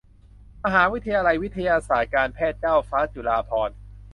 [0.93, 3.75] วิทยาลัยวิทยาศาสตร์การแพทย์เจ้าฟ้าจุฬาภรณ์